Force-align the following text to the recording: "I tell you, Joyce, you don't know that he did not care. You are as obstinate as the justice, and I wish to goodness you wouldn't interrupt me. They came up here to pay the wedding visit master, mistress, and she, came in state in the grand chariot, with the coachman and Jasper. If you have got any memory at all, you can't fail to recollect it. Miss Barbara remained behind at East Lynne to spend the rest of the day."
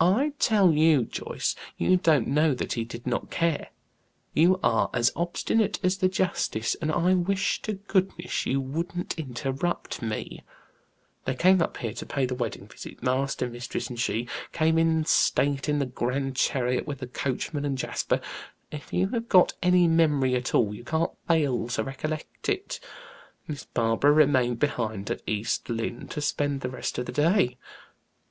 "I 0.00 0.32
tell 0.38 0.72
you, 0.72 1.04
Joyce, 1.04 1.54
you 1.76 1.98
don't 1.98 2.28
know 2.28 2.54
that 2.54 2.72
he 2.72 2.84
did 2.84 3.06
not 3.06 3.30
care. 3.30 3.68
You 4.32 4.58
are 4.62 4.88
as 4.94 5.12
obstinate 5.14 5.78
as 5.84 5.98
the 5.98 6.08
justice, 6.08 6.76
and 6.76 6.90
I 6.90 7.12
wish 7.12 7.60
to 7.60 7.74
goodness 7.74 8.46
you 8.46 8.58
wouldn't 8.58 9.18
interrupt 9.18 10.00
me. 10.00 10.42
They 11.26 11.34
came 11.34 11.60
up 11.60 11.76
here 11.76 11.92
to 11.92 12.06
pay 12.06 12.24
the 12.24 12.34
wedding 12.34 12.66
visit 12.68 13.02
master, 13.02 13.50
mistress, 13.50 13.90
and 13.90 14.00
she, 14.00 14.28
came 14.50 14.78
in 14.78 15.04
state 15.04 15.68
in 15.68 15.78
the 15.78 15.84
grand 15.84 16.36
chariot, 16.36 16.86
with 16.86 17.00
the 17.00 17.06
coachman 17.06 17.66
and 17.66 17.76
Jasper. 17.76 18.18
If 18.70 18.94
you 18.94 19.08
have 19.08 19.28
got 19.28 19.52
any 19.62 19.86
memory 19.88 20.36
at 20.36 20.54
all, 20.54 20.74
you 20.74 20.84
can't 20.84 21.12
fail 21.28 21.68
to 21.68 21.84
recollect 21.84 22.48
it. 22.48 22.80
Miss 23.46 23.66
Barbara 23.66 24.10
remained 24.12 24.58
behind 24.58 25.10
at 25.10 25.20
East 25.26 25.68
Lynne 25.68 26.08
to 26.08 26.22
spend 26.22 26.62
the 26.62 26.70
rest 26.70 26.96
of 26.96 27.04
the 27.04 27.12
day." 27.12 27.58